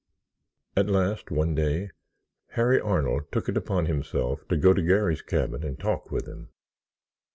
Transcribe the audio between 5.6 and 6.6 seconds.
and talk with him.